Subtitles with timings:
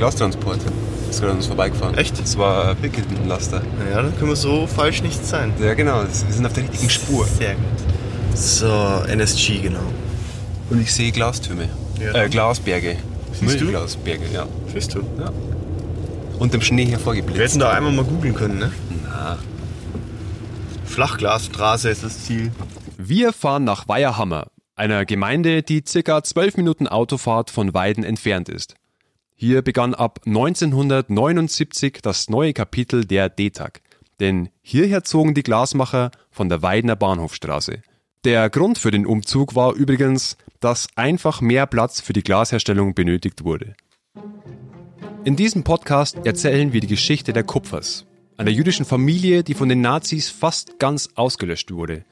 [0.00, 0.60] Glastransport.
[1.06, 1.94] Das ist gerade an uns vorbeigefahren.
[1.98, 2.18] Echt?
[2.18, 3.60] Das war ein Pickelton-Laster.
[3.78, 5.52] Naja, dann können wir so falsch nicht sein.
[5.60, 6.02] Ja, genau.
[6.02, 7.26] Wir sind auf der richtigen Spur.
[7.26, 7.64] Sehr gut.
[8.34, 9.80] So, NSG, genau.
[10.70, 11.68] Und ich sehe Glastürme.
[12.02, 12.28] Ja, äh.
[12.30, 12.96] Glasberge.
[13.38, 13.64] Siehst du?
[13.64, 14.46] Müllglasberge, ja.
[14.72, 15.00] Siehst du?
[15.18, 15.30] ja.
[16.38, 17.38] Und im Schnee Wir hervorgeblitzt.
[17.38, 18.72] hätten da einmal mal googeln können, ne?
[19.04, 19.36] Na,
[20.86, 22.50] Flachglasstraße ist das Ziel.
[22.96, 24.46] Wir fahren nach Weierhammer,
[24.76, 28.74] einer Gemeinde, die circa 12 Minuten Autofahrt von Weiden entfernt ist.
[29.42, 33.80] Hier begann ab 1979 das neue Kapitel der DETAG.
[34.20, 37.80] Denn hierher zogen die Glasmacher von der Weidener Bahnhofstraße.
[38.26, 43.42] Der Grund für den Umzug war übrigens, dass einfach mehr Platz für die Glasherstellung benötigt
[43.42, 43.76] wurde.
[45.24, 48.04] In diesem Podcast erzählen wir die Geschichte der Kupfers,
[48.36, 52.04] einer jüdischen Familie, die von den Nazis fast ganz ausgelöscht wurde.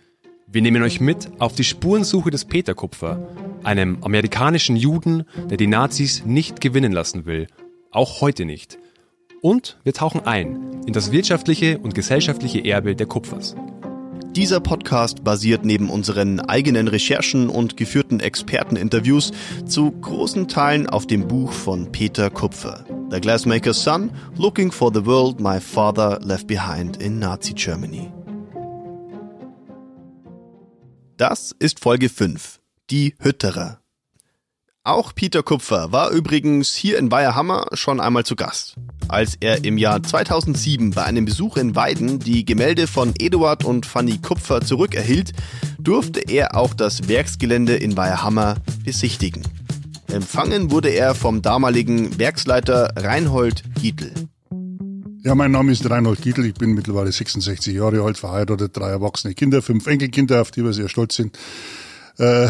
[0.46, 3.28] Wir nehmen euch mit auf die Spurensuche des Peter Kupfer,
[3.64, 7.46] einem amerikanischen Juden, der die Nazis nicht gewinnen lassen will,
[7.90, 8.78] auch heute nicht.
[9.40, 13.54] Und wir tauchen ein in das wirtschaftliche und gesellschaftliche Erbe der Kupfers.
[14.38, 19.32] Dieser Podcast basiert neben unseren eigenen Recherchen und geführten Experteninterviews
[19.66, 22.84] zu großen Teilen auf dem Buch von Peter Kupfer.
[23.10, 28.12] The Glassmaker's Son, Looking for the World My Father Left Behind in Nazi Germany.
[31.16, 32.57] Das ist Folge 5.
[32.90, 33.80] Die Hütterer.
[34.82, 38.76] Auch Peter Kupfer war übrigens hier in Weierhammer schon einmal zu Gast.
[39.08, 43.84] Als er im Jahr 2007 bei einem Besuch in Weiden die Gemälde von Eduard und
[43.84, 45.32] Fanny Kupfer zurückerhielt,
[45.78, 49.42] durfte er auch das Werksgelände in Weierhammer besichtigen.
[50.10, 54.10] Empfangen wurde er vom damaligen Werksleiter Reinhold Gietl.
[55.24, 59.34] Ja, mein Name ist Reinhold Gietl, ich bin mittlerweile 66 Jahre alt, verheiratet, drei erwachsene
[59.34, 61.36] Kinder, fünf Enkelkinder, auf die wir sehr stolz sind.
[62.18, 62.48] Äh,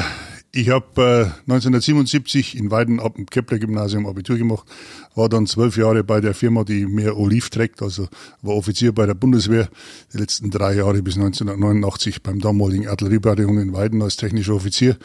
[0.51, 4.67] ich habe äh, 1977 in Weiden ab dem Kepler-Gymnasium Abitur gemacht,
[5.15, 8.09] war dann zwölf Jahre bei der Firma, die mehr Oliv trägt, also
[8.41, 9.69] war Offizier bei der Bundeswehr,
[10.13, 14.97] die letzten drei Jahre bis 1989 beim damaligen Artilleriebataillon in Weiden als technischer Offizier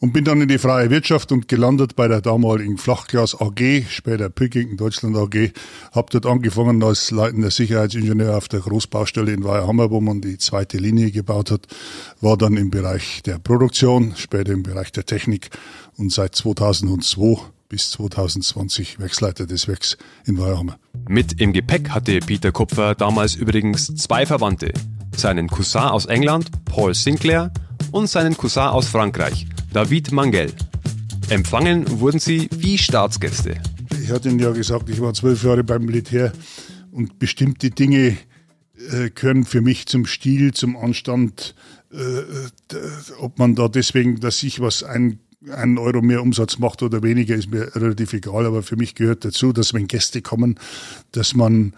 [0.00, 4.30] und bin dann in die freie Wirtschaft und gelandet bei der damaligen Flachglas AG, später
[4.30, 5.52] Pilkington Deutschland AG.
[5.92, 10.78] Hab dort angefangen als leitender Sicherheitsingenieur auf der Großbaustelle in Weierhammer, wo man die zweite
[10.78, 11.66] Linie gebaut hat.
[12.20, 15.50] War dann im Bereich der Produktion, später im Bereich der Technik
[15.96, 20.78] und seit 2002 bis 2020 Werksleiter des Werks in Weierhammer.
[21.08, 24.72] Mit im Gepäck hatte Peter Kupfer damals übrigens zwei Verwandte.
[25.14, 27.52] Seinen Cousin aus England, Paul Sinclair,
[27.92, 30.52] und seinen Cousin aus Frankreich, David Mangel.
[31.28, 33.56] Empfangen wurden sie wie Staatsgäste.
[34.02, 36.32] Ich hatte Ihnen ja gesagt, ich war zwölf Jahre beim Militär
[36.90, 38.16] und bestimmte Dinge
[38.92, 41.54] äh, gehören für mich zum Stil, zum Anstand.
[41.92, 41.96] Äh,
[42.72, 42.76] d-
[43.18, 45.18] ob man da deswegen, dass ich was ein
[45.50, 48.44] einen Euro mehr Umsatz macht oder weniger, ist mir relativ egal.
[48.44, 50.58] Aber für mich gehört dazu, dass wenn Gäste kommen,
[51.12, 51.76] dass man äh,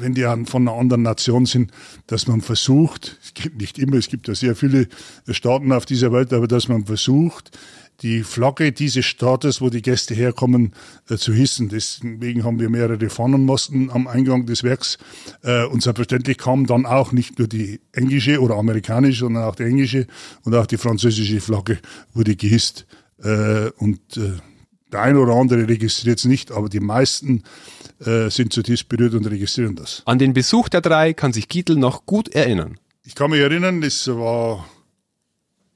[0.00, 1.70] wenn die von einer anderen Nation sind,
[2.06, 4.88] dass man versucht, es gibt nicht immer, es gibt ja sehr viele
[5.28, 7.50] Staaten auf dieser Welt, aber dass man versucht,
[8.02, 10.72] die Flagge dieses Staates, wo die Gäste herkommen,
[11.08, 11.68] äh, zu hissen.
[11.68, 14.98] Deswegen haben wir mehrere Fahnenmasten am Eingang des Werks.
[15.42, 19.64] Äh, und selbstverständlich kam dann auch nicht nur die englische oder amerikanische, sondern auch die
[19.64, 20.06] englische
[20.44, 21.78] und auch die französische Flagge
[22.12, 22.86] wurde gehisst.
[23.22, 24.32] Äh, und äh,
[24.90, 27.44] der eine oder andere registriert es nicht, aber die meisten
[28.06, 30.02] äh, sind zutiefst berührt und registrieren das.
[30.04, 32.78] An den Besuch der drei kann sich Gietl noch gut erinnern.
[33.04, 34.66] Ich kann mich erinnern, das war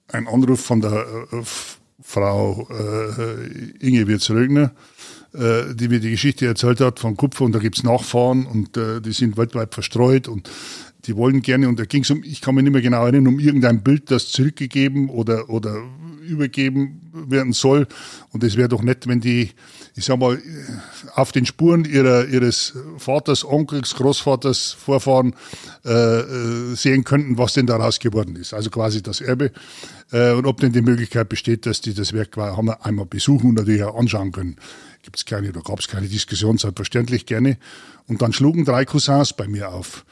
[0.08, 1.42] ein Anruf von der äh,
[2.00, 4.72] Frau äh, Inge Wirz-Rögner,
[5.34, 9.00] äh, die mir die Geschichte erzählt hat von Kupfer und da gibt's Nachfahren und äh,
[9.00, 10.48] die sind weltweit verstreut und
[11.06, 13.38] die wollen gerne und da ging's um, ich kann mich nicht mehr genau erinnern, um
[13.38, 15.82] irgendein Bild, das zurückgegeben oder, oder
[16.20, 17.86] übergeben werden soll.
[18.32, 19.50] Und es wäre doch nett, wenn die,
[19.94, 20.40] ich sag mal,
[21.14, 25.34] auf den Spuren ihrer, ihres Vaters, Onkels, Großvaters, Vorfahren
[25.84, 28.54] äh, äh, sehen könnten, was denn daraus geworden ist.
[28.54, 29.52] Also quasi das Erbe.
[30.12, 33.54] Äh, und ob denn die Möglichkeit besteht, dass die das Werk wir einmal besuchen und
[33.54, 34.56] natürlich auch anschauen können.
[35.02, 37.58] Gibt es keine, da gab es keine Diskussion, selbstverständlich gerne.
[38.08, 40.04] Und dann schlugen drei Cousins bei mir auf.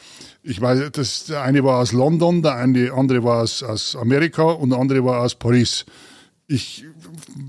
[0.42, 4.42] Ich weiß, das, der eine war aus London, der eine, andere war aus, aus Amerika
[4.42, 5.86] und der andere war aus Paris.
[6.46, 6.84] Ich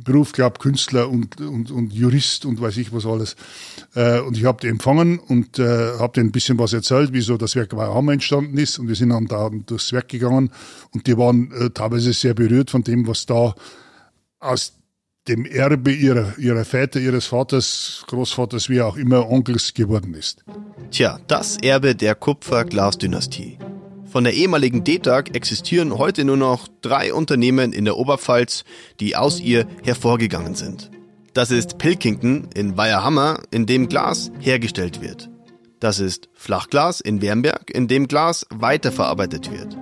[0.05, 3.35] Beruf, glaub Künstler und, und, und Jurist und weiß ich was alles.
[3.93, 7.35] Äh, und ich habe die empfangen und äh, habe denen ein bisschen was erzählt, wieso
[7.35, 8.79] das Werk Weihhammer entstanden ist.
[8.79, 10.49] Und wir sind dann da durchs Werk gegangen
[10.91, 13.53] und die waren äh, teilweise sehr berührt von dem, was da
[14.39, 14.73] aus
[15.27, 20.43] dem Erbe ihrer, ihrer Väter, ihres Vaters, Großvaters, wie auch immer, Onkels geworden ist.
[20.91, 23.57] Tja, das Erbe der Kupfer-Glas-Dynastie.
[24.15, 28.63] Von der ehemaligen DETAG existieren heute nur noch drei Unternehmen in der Oberpfalz,
[29.01, 30.89] die aus ihr hervorgegangen sind.
[31.33, 35.29] Das ist Pilkington in Weierhammer, in dem Glas hergestellt wird.
[35.81, 39.77] Das ist Flachglas in Wernberg, in dem Glas weiterverarbeitet wird.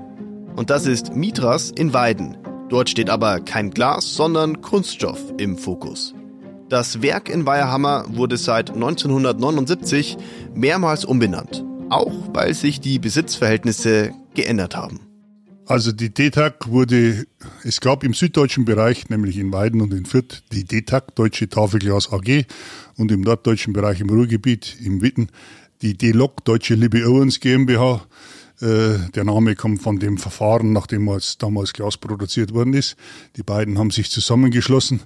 [0.55, 2.35] Und das ist Mitras in Weiden.
[2.69, 6.15] Dort steht aber kein Glas, sondern Kunststoff im Fokus.
[6.69, 10.17] Das Werk in Weierhammer wurde seit 1979
[10.55, 14.99] mehrmals umbenannt, auch weil sich die Besitzverhältnisse geändert haben.
[15.65, 17.25] Also die DETAG wurde,
[17.63, 22.11] es gab im süddeutschen Bereich, nämlich in Weiden und in Fürth, die DETAG, Deutsche Tafelglas
[22.11, 22.45] AG,
[22.97, 25.29] und im norddeutschen Bereich im Ruhrgebiet, im Witten,
[25.81, 28.05] die DELOC, Deutsche Libby Owens GmbH.
[28.61, 31.09] Äh, der Name kommt von dem Verfahren, nachdem
[31.39, 32.95] damals Glas produziert worden ist.
[33.35, 35.01] Die beiden haben sich zusammengeschlossen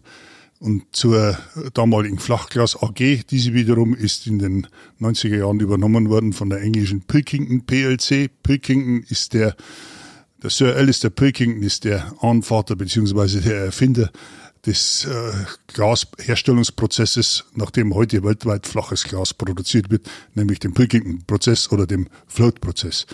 [0.60, 1.38] und zur
[1.74, 3.24] damaligen Flachglas AG.
[3.30, 4.68] Diese wiederum ist in den
[5.00, 8.30] 90er Jahren übernommen worden von der englischen Pilkington PLC.
[8.44, 9.56] Pilkington ist der
[10.44, 13.40] der Sir Alistair Pilkington ist der Ahnvater bzw.
[13.40, 14.12] der Erfinder
[14.66, 15.32] des äh,
[15.74, 23.06] Glasherstellungsprozesses, nachdem heute weltweit flaches Glas produziert wird, nämlich dem Pilkington-Prozess oder dem Float-Prozess.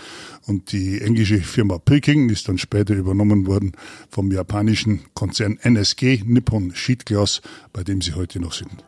[0.46, 3.72] Und die englische Firma Pilkington ist dann später übernommen worden
[4.10, 7.40] vom japanischen Konzern NSG, Nippon Sheet Glass,
[7.72, 8.84] bei dem sie heute noch sind.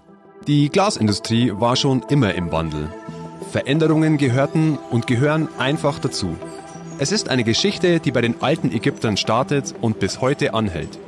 [0.46, 2.88] Die Glasindustrie war schon immer im Wandel.
[3.50, 6.36] Veränderungen gehörten und gehören einfach dazu.
[6.98, 10.98] Es ist eine Geschichte, die bei den alten Ägyptern startet und bis heute anhält.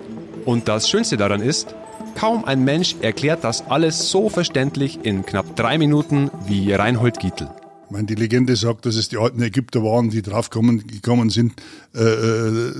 [0.48, 1.74] Und das Schönste daran ist,
[2.14, 7.50] kaum ein Mensch erklärt das alles so verständlich in knapp drei Minuten wie Reinhold Gietl.
[7.84, 11.52] Ich meine, die Legende sagt, dass es die alten Ägypter waren, die draufgekommen gekommen sind,
[11.94, 12.72] äh, äh,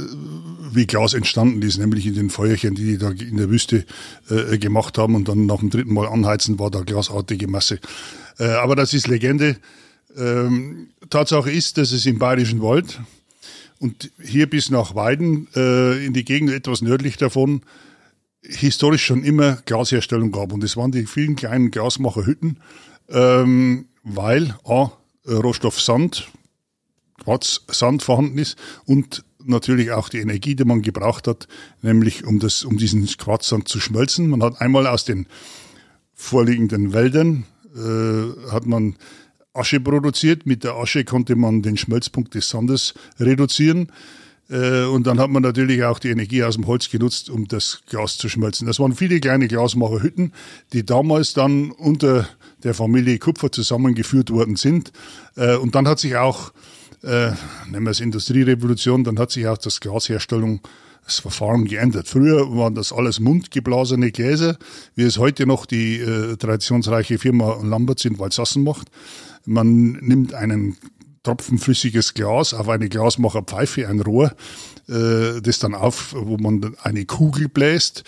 [0.72, 3.84] wie Glas entstanden ist, nämlich in den Feuerchen, die die da in der Wüste
[4.30, 7.80] äh, gemacht haben und dann nach dem dritten Mal anheizen, war da glasartige Masse.
[8.38, 9.58] Äh, aber das ist Legende.
[10.16, 12.98] Ähm, Tatsache ist, dass es im Bayerischen Wald
[13.78, 17.62] und hier bis nach Weiden äh, in die Gegend etwas nördlich davon
[18.42, 20.52] historisch schon immer Glasherstellung gab.
[20.52, 22.60] Und es waren die vielen kleinen Glasmacherhütten,
[23.08, 24.92] ähm, weil A,
[25.26, 26.28] Rohstoff Sand,
[27.22, 31.48] Quarz, Sand vorhanden ist und natürlich auch die Energie, die man gebraucht hat,
[31.82, 34.28] nämlich um, das, um diesen Quarzsand zu schmelzen.
[34.28, 35.26] Man hat einmal aus den
[36.14, 37.44] vorliegenden Wäldern
[37.76, 38.96] äh, hat man
[39.52, 40.46] Asche produziert.
[40.46, 43.90] Mit der Asche konnte man den Schmelzpunkt des Sandes reduzieren.
[44.50, 47.82] Äh, und dann hat man natürlich auch die Energie aus dem Holz genutzt, um das
[47.86, 48.66] Glas zu schmelzen.
[48.66, 50.32] Das waren viele kleine Glasmacherhütten,
[50.72, 52.28] die damals dann unter
[52.62, 54.92] der Familie Kupfer zusammengeführt worden sind.
[55.36, 56.52] Äh, und dann hat sich auch,
[57.02, 57.32] äh,
[57.70, 60.60] nennen wir es Industrierevolution, dann hat sich auch das Glasherstellung
[61.04, 62.06] das Verfahren geändert.
[62.06, 64.58] Früher waren das alles mundgeblasene Gläser,
[64.94, 68.88] wie es heute noch die äh, traditionsreiche Firma Lambert in Walsassen macht.
[69.50, 70.76] Man nimmt einen
[71.22, 74.36] Tropfen flüssiges Glas auf eine Glasmacherpfeife, ein Rohr,
[74.88, 78.04] äh, das dann auf, wo man eine Kugel bläst.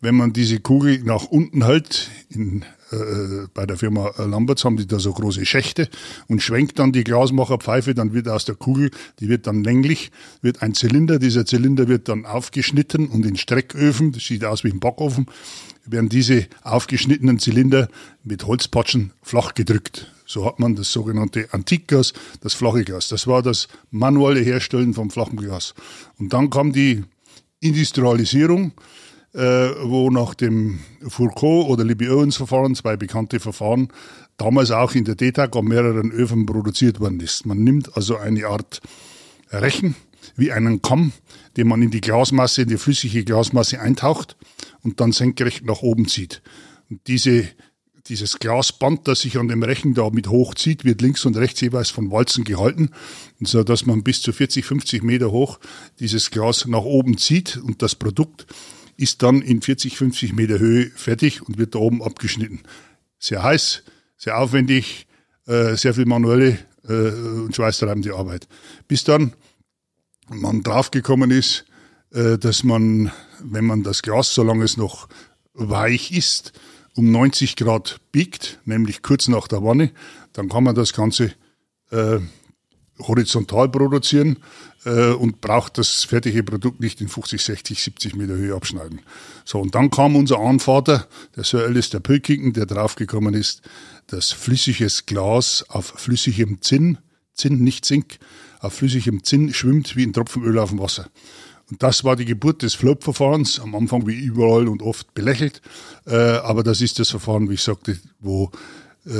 [0.00, 2.62] Wenn man diese Kugel nach unten hält, in,
[2.92, 5.88] äh, bei der Firma Lamberts haben die da so große Schächte
[6.28, 10.12] und schwenkt dann die Glasmacherpfeife, dann wird aus der Kugel, die wird dann länglich,
[10.42, 14.70] wird ein Zylinder, dieser Zylinder wird dann aufgeschnitten und in Strecköfen, das sieht aus wie
[14.70, 15.26] ein Backofen,
[15.86, 17.88] werden diese aufgeschnittenen Zylinder
[18.22, 20.13] mit Holzpatschen flach gedrückt.
[20.26, 23.08] So hat man das sogenannte Antikgas, das flache Glas.
[23.08, 25.74] Das war das manuelle Herstellen vom flachen Glas.
[26.18, 27.04] Und dann kam die
[27.60, 28.72] Industrialisierung,
[29.34, 29.40] äh,
[29.82, 33.88] wo nach dem Fourcault oder Libby Owens Verfahren, zwei bekannte Verfahren,
[34.36, 37.44] damals auch in der DETAG an mehreren Öfen produziert worden ist.
[37.46, 38.80] Man nimmt also eine Art
[39.50, 39.94] Rechen,
[40.36, 41.12] wie einen Kamm,
[41.56, 44.36] den man in die Glasmasse, in die flüssige Glasmasse eintaucht
[44.82, 46.42] und dann senkrecht nach oben zieht.
[46.90, 47.48] Und diese
[48.08, 51.90] dieses Glasband, das sich an dem Rechen da mit hochzieht, wird links und rechts jeweils
[51.90, 52.90] von Walzen gehalten,
[53.40, 55.58] so dass man bis zu 40, 50 Meter hoch
[56.00, 58.46] dieses Glas nach oben zieht und das Produkt
[58.96, 62.60] ist dann in 40, 50 Meter Höhe fertig und wird da oben abgeschnitten.
[63.18, 63.82] Sehr heiß,
[64.16, 65.06] sehr aufwendig,
[65.46, 68.46] äh, sehr viel manuelle äh, und schweißtreibende Arbeit.
[68.86, 69.32] Bis dann
[70.28, 71.64] man draufgekommen ist,
[72.12, 73.10] äh, dass man,
[73.42, 75.08] wenn man das Glas, solange es noch
[75.54, 76.52] weich ist,
[76.96, 79.90] um 90 Grad biegt, nämlich kurz nach der Wanne,
[80.32, 81.32] dann kann man das Ganze
[81.90, 82.18] äh,
[82.98, 84.38] horizontal produzieren
[84.84, 89.00] äh, und braucht das fertige Produkt nicht in 50, 60, 70 Meter Höhe abschneiden.
[89.44, 93.62] So, und dann kam unser Ahnvater, der Sir Alistair Pilkington, der draufgekommen ist,
[94.06, 96.98] dass flüssiges Glas auf flüssigem Zinn,
[97.34, 98.18] Zinn, nicht Zink,
[98.60, 101.08] auf flüssigem Zinn schwimmt wie ein Tropfen Öl auf dem Wasser.
[101.70, 105.62] Und das war die Geburt des Flop-Verfahrens, am Anfang wie überall und oft belächelt.
[106.06, 108.50] Äh, aber das ist das Verfahren, wie ich sagte, wo
[109.06, 109.10] äh,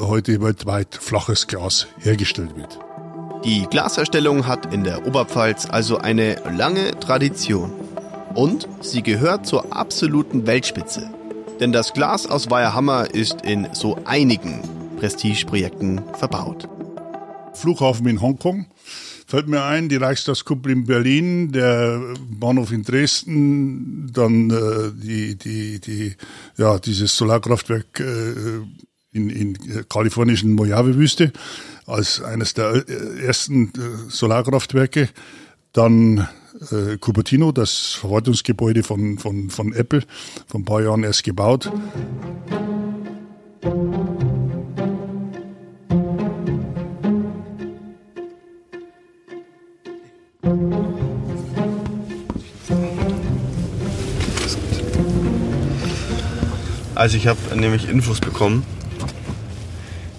[0.00, 2.78] heute weltweit flaches Glas hergestellt wird.
[3.44, 7.72] Die Glasherstellung hat in der Oberpfalz also eine lange Tradition.
[8.34, 11.10] Und sie gehört zur absoluten Weltspitze.
[11.58, 14.62] Denn das Glas aus Weiherhammer ist in so einigen
[14.98, 16.68] Prestigeprojekten verbaut.
[17.52, 18.66] Flughafen in Hongkong
[19.32, 21.98] fällt mir ein, die Reichstagskuppel in Berlin, der
[22.28, 26.16] Bahnhof in Dresden, dann äh, die, die, die,
[26.58, 28.34] ja, dieses Solarkraftwerk äh,
[29.10, 31.32] in, in kalifornischen Mojave-Wüste
[31.86, 35.08] als eines der äh, ersten äh, Solarkraftwerke.
[35.72, 36.28] Dann
[36.70, 40.02] äh, Cupertino, das Verwaltungsgebäude von, von, von Apple,
[40.46, 41.72] vor ein paar Jahren erst gebaut.
[57.02, 58.64] Also ich habe nämlich Infos bekommen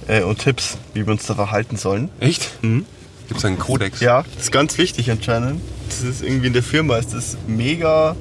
[0.10, 2.10] äh, und Tipps, wie wir uns da verhalten sollen.
[2.20, 2.62] Echt?
[2.62, 2.86] Mhm.
[3.30, 4.02] Gibt es einen Kodex?
[4.02, 5.62] Ja, das ist ganz wichtig anscheinend.
[5.88, 8.18] Das ist irgendwie in der Firma ist das mega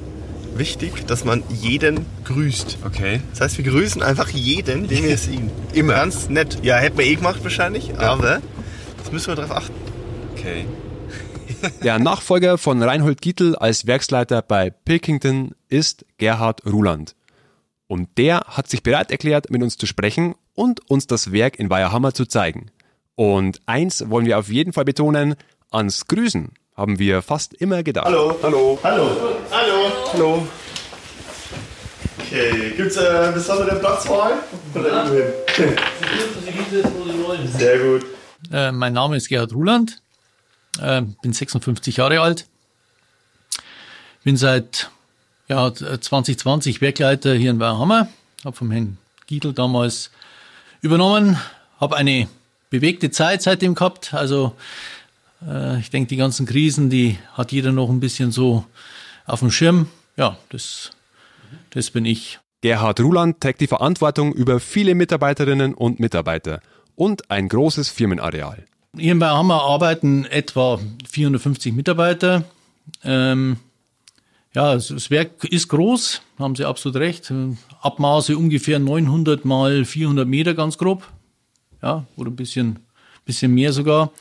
[0.55, 2.77] wichtig, dass man jeden grüßt.
[2.85, 3.19] Okay.
[3.31, 5.51] Das heißt, wir grüßen einfach jeden, den wir sehen.
[5.73, 5.95] Immer.
[5.95, 6.59] Ganz nett.
[6.63, 8.41] Ja, hätten wir eh gemacht wahrscheinlich, aber
[8.97, 9.73] das müssen wir darauf achten.
[10.37, 10.63] Okay.
[11.83, 17.13] Der Nachfolger von Reinhold Gietl als Werksleiter bei Pilkington ist Gerhard Ruland.
[17.93, 21.69] Und der hat sich bereit erklärt, mit uns zu sprechen und uns das Werk in
[21.69, 22.71] Weiherhammer zu zeigen.
[23.13, 25.35] Und eins wollen wir auf jeden Fall betonen,
[25.69, 28.07] ans Grüßen haben wir fast immer gedacht.
[28.07, 28.35] Hallo.
[28.41, 28.79] Hallo.
[28.83, 29.11] Hallo.
[29.51, 29.91] Hallo.
[30.11, 30.47] Hallo.
[32.17, 34.39] Okay, gibt's äh, besondere Platzwahl?
[34.73, 35.05] Oder?
[37.55, 38.07] Sehr gut.
[38.51, 40.01] Äh, mein Name ist Gerhard Ruland,
[40.81, 42.47] äh, bin 56 Jahre alt,
[44.23, 44.89] bin seit
[45.47, 48.07] ja, 2020 Werkleiter hier in Weiherhammer,
[48.43, 48.97] habe vom Herrn
[49.27, 50.11] Giedel damals
[50.81, 51.37] übernommen,
[51.79, 52.27] habe eine
[52.69, 54.55] bewegte Zeit seitdem gehabt, also
[55.47, 58.65] äh, ich denke, die ganzen Krisen, die hat jeder noch ein bisschen so
[59.25, 59.87] auf dem Schirm.
[60.17, 60.91] Ja, das,
[61.71, 62.39] das bin ich.
[62.61, 66.61] Gerhard Ruland trägt die Verantwortung über viele Mitarbeiterinnen und Mitarbeiter
[66.95, 68.65] und ein großes Firmenareal.
[68.95, 72.43] Hier bei Hammer arbeiten etwa 450 Mitarbeiter.
[73.03, 73.57] Ähm,
[74.55, 77.33] ja, das Werk ist groß, haben Sie absolut recht.
[77.81, 81.07] Abmaße ungefähr 900 mal 400 Meter ganz grob.
[81.81, 82.79] Ja, oder ein bisschen,
[83.25, 84.11] bisschen mehr sogar.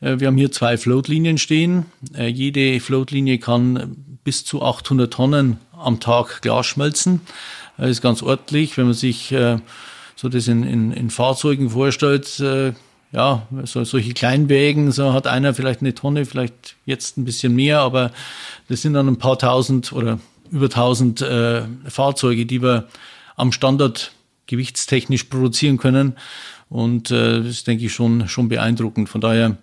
[0.00, 1.86] Äh, wir haben hier zwei Floatlinien stehen.
[2.14, 7.20] Äh, jede Floatlinie kann bis zu 800 Tonnen am Tag Glas schmelzen.
[7.76, 9.58] Das ist ganz ordentlich, wenn man sich äh,
[10.16, 12.42] so das in, in, in Fahrzeugen vorstellt.
[13.12, 17.80] Ja, so, solche Kleinwägen, so hat einer vielleicht eine Tonne, vielleicht jetzt ein bisschen mehr,
[17.80, 18.12] aber
[18.68, 22.88] das sind dann ein paar tausend oder über tausend äh, Fahrzeuge, die wir
[23.36, 24.12] am Standort
[24.46, 26.16] gewichtstechnisch produzieren können.
[26.68, 29.08] Und äh, das ist, denke ich, schon, schon beeindruckend.
[29.08, 29.56] Von daher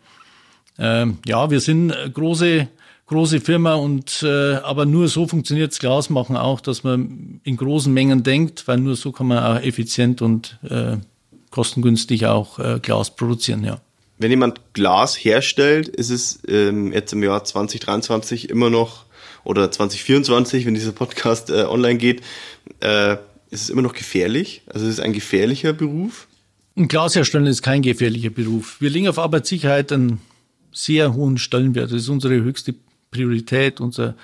[0.78, 2.68] ähm, ja, wir sind große
[3.08, 7.94] große Firma und äh, aber nur so funktioniert das Glasmachen auch, dass man in großen
[7.94, 10.98] Mengen denkt, weil nur so kann man auch effizient und äh,
[11.52, 13.82] kostengünstig auch äh, Glas produzieren, ja.
[14.20, 19.06] Wenn jemand Glas herstellt, ist es ähm, jetzt im Jahr 2023 immer noch
[19.44, 22.22] oder 2024, wenn dieser Podcast äh, online geht,
[22.80, 23.14] äh,
[23.50, 24.64] ist es immer noch gefährlich?
[24.68, 26.28] Also ist es ein gefährlicher Beruf?
[26.76, 28.82] Ein Glas herstellen ist kein gefährlicher Beruf.
[28.82, 30.20] Wir legen auf Arbeitssicherheit einen
[30.72, 31.92] sehr hohen Stellenwert.
[31.92, 32.76] Das ist unsere höchste
[33.10, 33.80] Priorität.
[33.80, 34.16] Unser,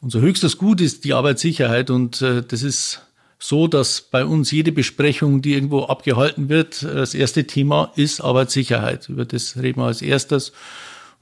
[0.00, 3.00] unser höchstes Gut ist die Arbeitssicherheit und äh, das ist
[3.44, 8.20] so, dass bei uns jede Besprechung, die irgendwo abgehalten wird, äh, das erste Thema ist
[8.20, 9.08] Arbeitssicherheit.
[9.08, 10.52] Über das reden wir als erstes.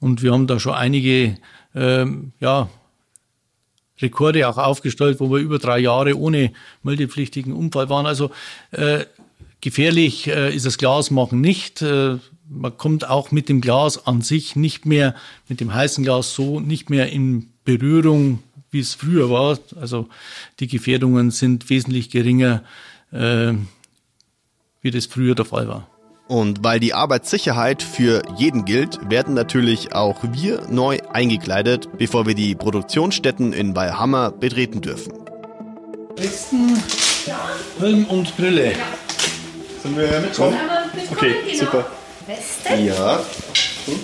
[0.00, 1.39] Und wir haben da schon einige
[1.75, 2.69] ähm, ja,
[4.00, 8.05] Rekorde auch aufgestellt, wo wir über drei Jahre ohne meldepflichtigen Unfall waren.
[8.05, 8.31] Also
[8.73, 9.07] äh,
[9.62, 11.81] gefährlich äh, ist das Glasmachen nicht.
[11.81, 12.19] Äh,
[12.50, 15.15] man kommt auch mit dem Glas an sich nicht mehr,
[15.49, 19.59] mit dem heißen Glas so nicht mehr in Berührung, wie es früher war.
[19.81, 20.09] Also
[20.61, 22.62] die Gefährdungen sind wesentlich geringer,
[23.12, 23.53] äh,
[24.83, 25.89] wie das früher der Fall war.
[26.29, 32.35] Und weil die Arbeitssicherheit für jeden gilt, werden natürlich auch wir neu eingekleidet, bevor wir
[32.35, 35.12] die Produktionsstätten in Weilhammer betreten dürfen.
[36.17, 36.81] Westen,
[37.81, 38.75] Helm und Brille.
[39.83, 40.57] Sind wir mitkommen?
[41.11, 41.91] Okay, super.
[42.27, 42.75] Weste.
[42.75, 43.17] Ja.
[43.17, 44.00] Also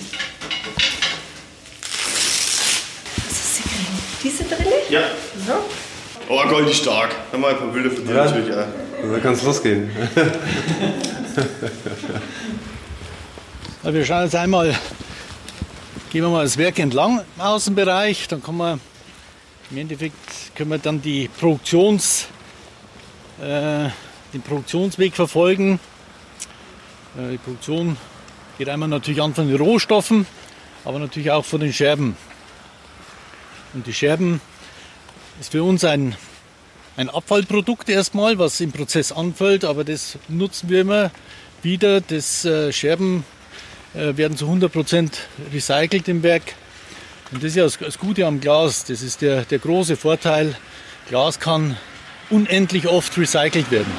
[4.90, 5.00] Ja.
[5.46, 5.54] So.
[6.28, 7.14] Oh, Gold ist stark.
[7.32, 8.24] Dann mal ein paar Bilder von dir Ja.
[8.24, 8.48] natürlich.
[8.48, 8.66] Ja.
[9.12, 9.90] Da kann es losgehen.
[13.82, 14.74] Also wir schauen jetzt einmal,
[16.10, 18.80] gehen wir mal das Werk entlang im Außenbereich, dann kann man
[19.70, 20.16] im Endeffekt
[20.56, 22.26] können wir dann die Produktions,
[23.40, 23.88] äh,
[24.32, 25.78] den Produktionsweg verfolgen.
[27.16, 27.96] Äh, die Produktion
[28.58, 30.26] geht einmal natürlich an von den Rohstoffen,
[30.84, 32.16] aber natürlich auch von den Scherben.
[33.74, 34.40] Und die Scherben
[35.40, 36.16] ist für uns ein
[36.96, 41.10] ein Abfallprodukt erstmal, was im Prozess anfällt, aber das nutzen wir immer
[41.62, 42.00] wieder.
[42.00, 43.24] Das äh, Scherben
[43.94, 45.10] äh, werden zu 100%
[45.52, 46.54] recycelt im Werk.
[47.32, 48.84] Und das ist ja das, Gute am Glas.
[48.84, 50.56] Das ist der, der große Vorteil.
[51.08, 51.76] Glas kann
[52.30, 53.92] unendlich oft recycelt werden.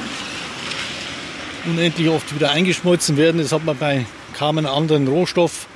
[1.66, 3.42] Unendlich oft wieder eingeschmolzen werden.
[3.42, 5.68] Das hat man bei kaum anderen Rohstoff.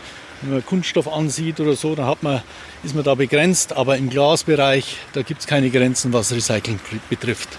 [0.41, 2.41] Wenn man Kunststoff ansieht oder so, dann hat man,
[2.83, 3.74] ist man da begrenzt.
[3.74, 6.79] Aber im Glasbereich, da gibt es keine Grenzen, was Recycling
[7.10, 7.50] betrifft.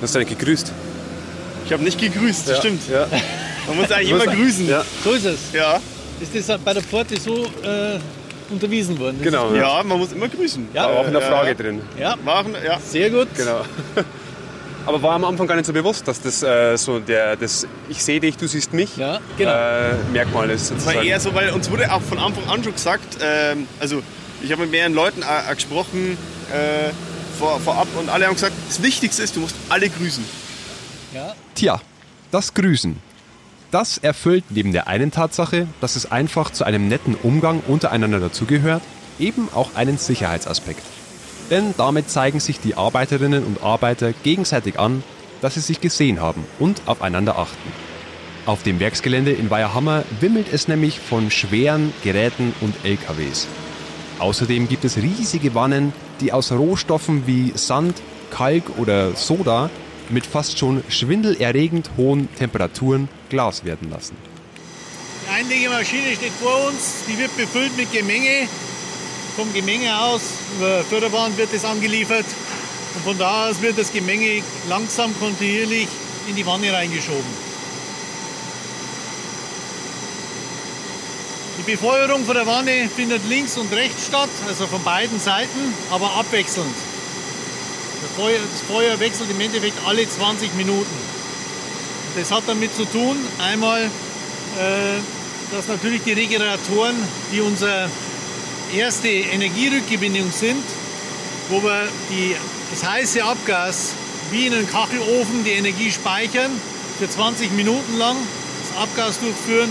[0.00, 0.72] Hast du eigentlich gegrüßt?
[1.66, 2.88] Ich habe nicht gegrüßt, das stimmt.
[2.88, 3.06] Ja.
[3.68, 4.68] Man muss eigentlich immer grüßen.
[4.68, 4.84] Ja.
[5.04, 5.38] So ist es.
[5.52, 5.78] Ja.
[6.20, 7.98] Ist das bei der Pforte so äh,
[8.52, 9.16] unterwiesen worden?
[9.18, 9.54] Das Genau.
[9.54, 10.68] ja, man muss immer grüßen.
[10.74, 10.84] Ja.
[10.84, 11.28] War auch in der Ja.
[11.28, 11.78] Frage drin.
[11.78, 12.78] Ist, ja, Machen, ja.
[12.80, 13.28] sehr gut.
[13.36, 13.62] Genau.
[14.86, 18.02] Aber war am Anfang gar nicht so bewusst, dass das äh, so der, das Ich
[18.02, 19.52] sehe dich, du siehst mich Ja, genau.
[19.52, 20.64] äh, Merkmal ist.
[20.64, 21.06] Das war Sozusagen.
[21.06, 24.02] eher so, weil uns wurde auch von Anfang an schon gesagt, ähm, also
[24.42, 25.22] ich habe mit mehreren Leuten
[25.54, 26.18] gesprochen
[26.52, 26.90] äh,
[27.38, 30.24] vor, vorab und alle haben gesagt, das Wichtigste ist, du musst alle grüßen.
[31.14, 31.32] Ja.
[31.54, 31.80] Tja,
[32.32, 32.98] das Grüßen.
[33.72, 38.82] Das erfüllt neben der einen Tatsache, dass es einfach zu einem netten Umgang untereinander dazugehört,
[39.18, 40.82] eben auch einen Sicherheitsaspekt.
[41.50, 45.02] Denn damit zeigen sich die Arbeiterinnen und Arbeiter gegenseitig an,
[45.40, 47.72] dass sie sich gesehen haben und aufeinander achten.
[48.44, 53.48] Auf dem Werksgelände in Weiherhammer wimmelt es nämlich von schweren Geräten und LKWs.
[54.18, 59.70] Außerdem gibt es riesige Wannen, die aus Rohstoffen wie Sand, Kalk oder Soda
[60.10, 64.16] mit fast schon schwindelerregend hohen Temperaturen Glas werden lassen.
[65.24, 68.48] Die Einlegemaschine steht vor uns, die wird befüllt mit Gemenge.
[69.36, 70.22] Vom Gemenge aus,
[70.58, 72.26] über Förderbahn wird es angeliefert.
[72.94, 75.88] Und von da aus wird das Gemenge langsam kontinuierlich
[76.28, 77.52] in die Wanne reingeschoben.
[81.58, 86.12] Die Befeuerung von der Wanne findet links und rechts statt, also von beiden Seiten, aber
[86.16, 86.74] abwechselnd.
[88.02, 90.90] Das Feuer, wechselt im Endeffekt alle 20 Minuten.
[92.16, 95.00] Das hat damit zu tun, einmal, äh,
[95.52, 96.96] dass natürlich die Regeneratoren,
[97.32, 97.88] die unsere
[98.74, 100.64] erste Energierückgewinnung sind,
[101.48, 102.34] wo wir die,
[102.70, 103.94] das heiße Abgas
[104.30, 106.50] wie in einem Kachelofen die Energie speichern,
[106.98, 108.16] für 20 Minuten lang
[108.62, 109.70] das Abgas durchführen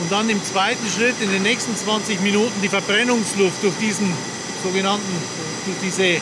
[0.00, 4.12] und dann im zweiten Schritt in den nächsten 20 Minuten die Verbrennungsluft durch diesen
[4.62, 5.12] sogenannten,
[5.66, 6.20] durch diese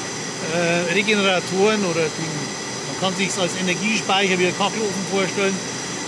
[0.55, 2.29] äh, Regeneratoren oder die,
[2.89, 5.55] man kann sich es als Energiespeicher wie ein Kachelofen vorstellen,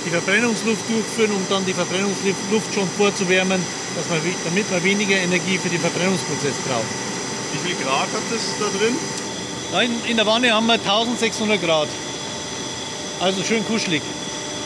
[0.04, 3.60] die Verbrennungsluft durchführen, um dann die Verbrennungsluft schon vorzuwärmen,
[3.96, 6.86] dass man, damit man weniger Energie für den Verbrennungsprozess braucht.
[7.52, 8.96] Wie viel Grad hat das da drin?
[9.84, 11.88] In, in der Wanne haben wir 1600 Grad.
[13.20, 14.02] Also schön kuschelig.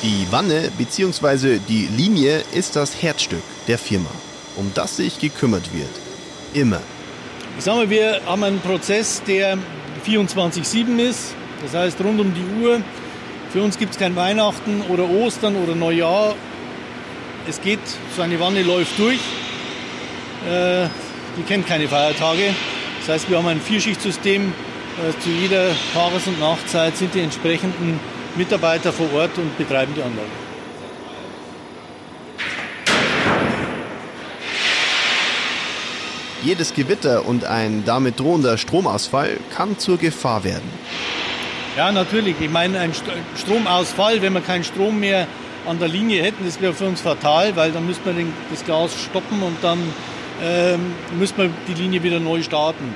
[0.03, 1.59] Die Wanne bzw.
[1.69, 4.11] die Linie ist das Herzstück der Firma,
[4.57, 5.91] um das sich gekümmert wird.
[6.55, 6.81] Immer.
[7.59, 9.59] Ich sag mal, wir haben einen Prozess, der
[10.07, 11.35] 24-7 ist.
[11.63, 12.81] Das heißt, rund um die Uhr.
[13.53, 16.35] Für uns gibt es kein Weihnachten oder Ostern oder Neujahr.
[17.49, 17.81] Es geht,
[18.17, 19.21] so eine Wanne läuft durch.
[20.49, 20.89] Äh,
[21.37, 22.55] die kennt keine Feiertage.
[23.01, 24.53] Das heißt, wir haben ein Vierschichtsystem.
[25.21, 27.99] Zu jeder Tages- und Nachtzeit sind die entsprechenden
[28.37, 30.42] Mitarbeiter vor Ort und betreiben die Anlage.
[36.43, 40.69] Jedes Gewitter und ein damit drohender Stromausfall kann zur Gefahr werden.
[41.77, 42.35] Ja, natürlich.
[42.41, 45.27] Ich meine, ein St- Stromausfall, wenn wir keinen Strom mehr
[45.67, 48.91] an der Linie hätten, das wäre für uns fatal, weil dann müsste man das Gas
[49.05, 49.79] stoppen und dann
[50.43, 50.81] ähm,
[51.19, 52.93] müsste man die Linie wieder neu starten.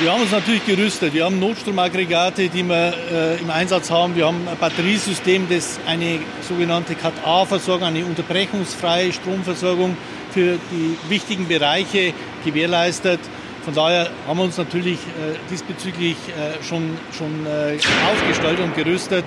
[0.00, 1.12] Wir haben uns natürlich gerüstet.
[1.12, 4.16] Wir haben Notstromaggregate, die wir äh, im Einsatz haben.
[4.16, 9.96] Wir haben ein Batteriesystem, das eine sogenannte Cat-A-Versorgung, eine unterbrechungsfreie Stromversorgung
[10.32, 12.12] für die wichtigen Bereiche
[12.44, 13.20] gewährleistet.
[13.64, 17.76] Von daher haben wir uns natürlich äh, diesbezüglich äh, schon, schon äh,
[18.10, 19.24] aufgestellt und gerüstet.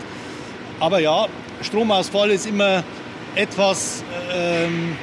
[0.79, 1.27] Aber ja,
[1.61, 2.83] Stromausfall ist immer
[3.35, 4.97] etwas, ähm,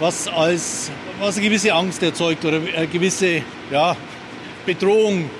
[0.00, 3.96] was, als, was eine gewisse Angst erzeugt oder eine gewisse ja,
[4.66, 5.30] Bedrohung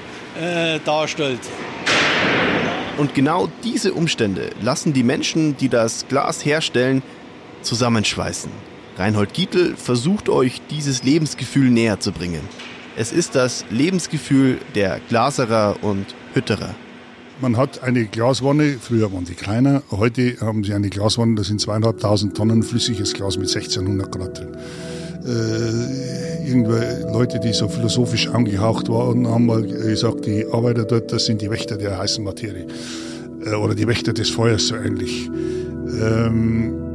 [0.87, 1.41] darstellt.
[2.97, 7.03] Und genau diese Umstände lassen die Menschen, die das Glas herstellen,
[7.61, 8.51] zusammenschweißen.
[8.97, 12.41] Reinhold Gietl versucht euch dieses Lebensgefühl näher zu bringen.
[12.97, 16.75] Es ist das Lebensgefühl der Glaserer und Hütterer.
[17.41, 21.61] Man hat eine Glaswanne, früher waren die kleiner, heute haben sie eine Glaswanne, da sind
[21.61, 24.57] zweieinhalbtausend Tonnen flüssiges Glas mit 1600 Grad drin.
[25.25, 31.27] äh, irgendwelche Leute, die so philosophisch angehaucht waren, haben mal gesagt, die Arbeiter dort, das
[31.27, 32.67] sind die Wächter der heißen Materie.
[33.45, 35.31] Äh, oder die Wächter des Feuers, so ähnlich.
[36.01, 36.92] Ähm,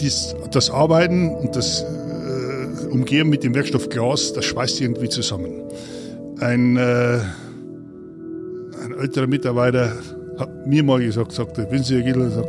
[0.00, 5.62] dies, das Arbeiten und das äh, Umgehen mit dem Werkstoff Glas, das schweißt irgendwie zusammen.
[6.40, 7.20] Ein, äh,
[8.84, 9.96] ein älterer Mitarbeiter
[10.38, 12.48] hat mir mal gesagt, sagte, wissen Sie, Herr sagt,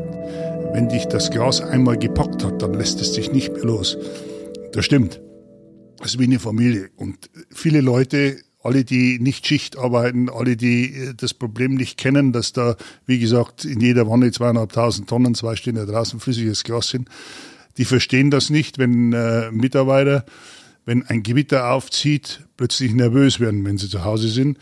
[0.74, 3.98] wenn dich das Glas einmal gepackt hat, dann lässt es dich nicht mehr los.
[4.72, 5.20] Das stimmt.
[5.98, 6.90] Das ist wie eine Familie.
[6.96, 12.34] Und viele Leute, alle, die nicht Schicht arbeiten, alle, die äh, das Problem nicht kennen,
[12.34, 16.90] dass da, wie gesagt, in jeder Wanne zweieinhalbtausend Tonnen, zwei stehen da draußen, flüssiges Glas
[16.90, 17.10] sind,
[17.78, 20.26] die verstehen das nicht, wenn äh, Mitarbeiter,
[20.86, 24.58] wenn ein Gewitter aufzieht, plötzlich nervös werden, wenn sie zu Hause sind,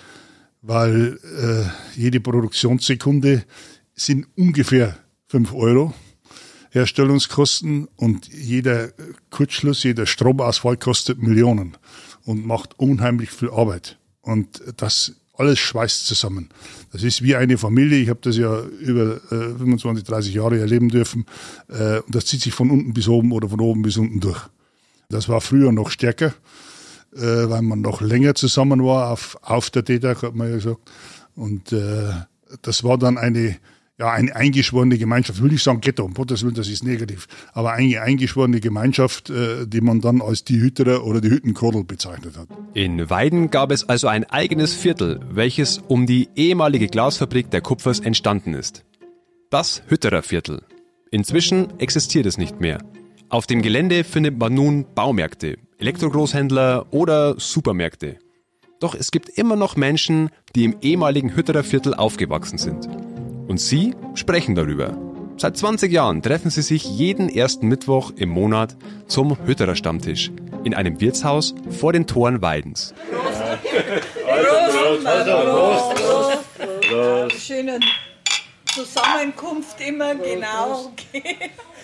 [0.62, 3.44] weil äh, jede Produktionssekunde
[3.96, 5.94] sind ungefähr fünf Euro.
[6.70, 8.90] Herstellungskosten und jeder
[9.32, 11.78] Kurzschluss, jeder Stromausfall kostet Millionen
[12.28, 13.98] und macht unheimlich viel Arbeit.
[14.22, 16.50] Und das alles schweißt zusammen.
[16.92, 18.00] Das ist wie eine Familie.
[18.00, 21.26] Ich habe das ja über äh, 25, 30 Jahre erleben dürfen.
[21.70, 24.42] Äh, und das zieht sich von unten bis oben oder von oben bis unten durch.
[25.08, 26.34] Das war früher noch stärker,
[27.16, 30.82] äh, weil man noch länger zusammen war auf, auf der DETAG, hat man ja gesagt.
[31.34, 32.12] Und äh,
[32.62, 33.56] das war dann eine
[34.00, 37.74] ja, eine eingeschworene Gemeinschaft, will ich sagen Ghetto, um Gottes Willen, das ist negativ, aber
[37.74, 42.48] eine eingeschworene Gemeinschaft, äh, die man dann als die Hütterer oder die Hüttenkordel bezeichnet hat.
[42.76, 48.00] In Weiden gab es also ein eigenes Viertel, welches um die ehemalige Glasfabrik der Kupfers
[48.00, 48.84] entstanden ist.
[49.50, 50.62] Das Hüttererviertel.
[51.10, 52.84] Inzwischen existiert es nicht mehr.
[53.30, 58.20] Auf dem Gelände findet man nun Baumärkte, Elektrogroßhändler oder Supermärkte.
[58.80, 62.88] Doch es gibt immer noch Menschen, die im ehemaligen Hüttererviertel aufgewachsen sind.
[63.48, 64.98] Und Sie sprechen darüber.
[65.38, 68.76] Seit 20 Jahren treffen Sie sich jeden ersten Mittwoch im Monat
[69.08, 70.32] zum Hütterer Stammtisch
[70.64, 72.94] in einem Wirtshaus vor den Toren Weidens.
[77.38, 77.84] Schönen
[78.66, 80.92] Zusammenkunft immer, genau.
[80.92, 81.52] Okay.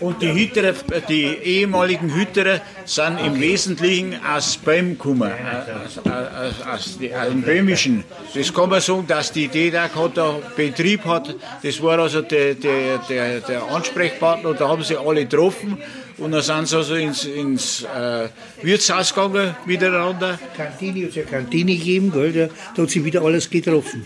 [0.00, 0.74] Und die Hüterer,
[1.08, 8.04] die ehemaligen Hüterer sind im Wesentlichen aus Böhm gekommen, aus, aus, aus, aus dem Böhmischen.
[8.34, 11.34] Das kann man sagen, dass die DEDAG hat da Betrieb hat.
[11.62, 15.78] Das war also der, der, der, der Ansprechpartner da haben sie alle getroffen.
[16.18, 18.28] Und dann sind sie also ins, ins äh,
[18.62, 20.38] Wirtshaus gegangen miteinander.
[20.56, 22.32] Kantine, hat es ja Kantine gegeben, gell,
[22.76, 24.04] da, hat sich wieder alles getroffen.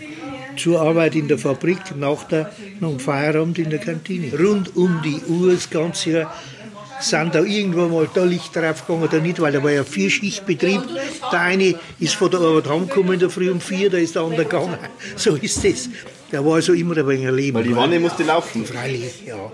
[0.59, 4.37] Zur Arbeit in der Fabrik, nach, der, nach dem Feierabend in der Kantine.
[4.37, 6.35] Rund um die Uhr, das ganze Jahr,
[6.99, 10.81] sind da irgendwann mal da Licht draufgegangen oder nicht, weil da war ja Vierschichtbetrieb.
[11.31, 14.23] Der eine ist von der Arbeit heimgekommen in der Früh um vier, da ist der
[14.23, 14.77] andere gegangen.
[15.15, 15.89] So ist das.
[16.31, 17.57] Da war also immer ein wenig ein Leben.
[17.57, 18.65] Weil die Wanne musste laufen.
[18.65, 19.51] Freilich, ja.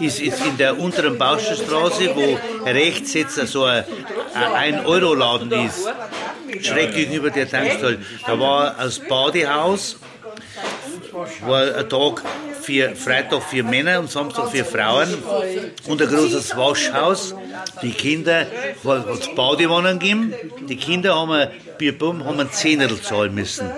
[0.00, 3.84] ist, ist in der unteren Bauschenstraße, wo rechts jetzt so ein,
[4.34, 5.86] ein 1-Euro-Laden ist,
[6.62, 7.98] schräg gegenüber der Tankstelle.
[8.26, 9.98] Da war das Badehaus,
[11.46, 12.22] war ein Tag
[12.60, 15.08] für Freitag für Männer und Samstag für Frauen
[15.86, 17.34] und ein großes Waschhaus.
[17.82, 18.46] Die Kinder
[18.84, 20.34] hat es Badewannen gegeben.
[20.68, 23.70] Die Kinder haben ein Bierbum, haben einen Zehnerl zahlen müssen.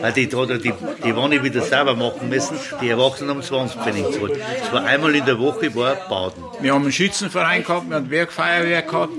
[0.00, 0.72] Weil die, die,
[1.04, 2.58] die Wanne wieder sauber machen müssen.
[2.80, 4.40] Die Erwachsenen haben 20 Pfennig gezahlt.
[4.62, 6.42] Es war einmal in der Woche war Baden.
[6.60, 9.12] Wir haben einen Schützenverein gehabt, wir haben ein Werkfeuerwehr gehabt.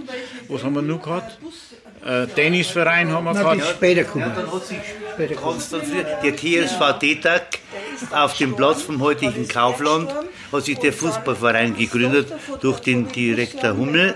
[0.50, 1.38] Was haben wir noch gehabt?
[2.06, 3.60] Äh, Tennisverein haben wir Na, gehabt.
[3.60, 4.32] das ist später gekommen.
[5.44, 7.60] Ganz dann früher, der TSV Detag
[8.12, 10.14] auf dem Platz vom heutigen Kaufland
[10.52, 12.32] hat sich der Fußballverein gegründet
[12.62, 14.14] durch den Direktor Hummel.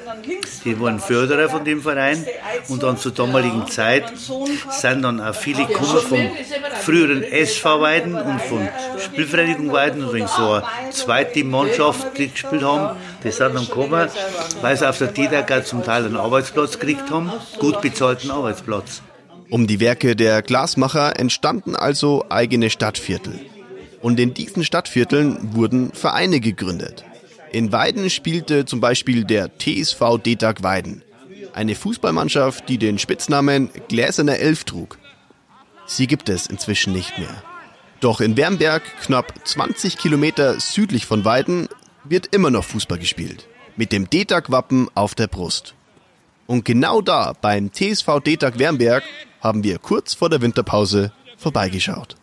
[0.63, 2.25] Die waren Förderer von dem Verein
[2.69, 4.13] und dann zur damaligen Zeit
[4.69, 6.29] sind dann auch viele gekommen vom
[6.81, 8.67] früheren SV Weiden und von
[8.99, 12.97] Spielvereinigung Weiden und so eine zweite Mannschaft, die gespielt haben.
[13.23, 14.09] Die sind dann gekommen,
[14.61, 19.01] weil sie auf der auch zum Teil einen Arbeitsplatz gekriegt haben, gut bezahlten Arbeitsplatz.
[19.49, 23.39] Um die Werke der Glasmacher entstanden also eigene Stadtviertel.
[24.01, 27.03] Und in diesen Stadtvierteln wurden Vereine gegründet.
[27.51, 31.03] In Weiden spielte zum Beispiel der TSV Detag Weiden,
[31.53, 34.97] eine Fußballmannschaft, die den Spitznamen Gläserner Elf trug.
[35.85, 37.43] Sie gibt es inzwischen nicht mehr.
[37.99, 41.67] Doch in Wernberg, knapp 20 Kilometer südlich von Weiden,
[42.03, 43.47] wird immer noch Fußball gespielt.
[43.75, 45.75] Mit dem Detag-Wappen auf der Brust.
[46.47, 49.03] Und genau da, beim TSV Detag Wernberg,
[49.39, 52.15] haben wir kurz vor der Winterpause vorbeigeschaut.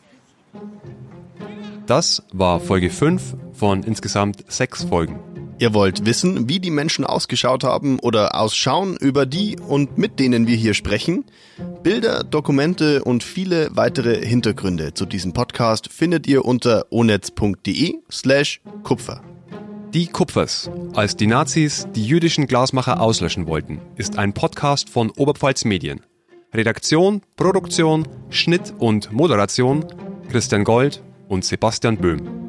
[1.86, 5.18] Das war Folge 5 von insgesamt sechs Folgen.
[5.60, 10.46] Ihr wollt wissen, wie die Menschen ausgeschaut haben oder ausschauen, über die und mit denen
[10.46, 11.24] wir hier sprechen?
[11.82, 19.20] Bilder, Dokumente und viele weitere Hintergründe zu diesem Podcast findet ihr unter onetz.de slash Kupfer.
[19.92, 25.64] Die Kupfers, als die Nazis die jüdischen Glasmacher auslöschen wollten, ist ein Podcast von Oberpfalz
[25.64, 26.02] Medien.
[26.54, 29.84] Redaktion, Produktion, Schnitt und Moderation
[30.30, 32.47] Christian Gold und Sebastian Böhm.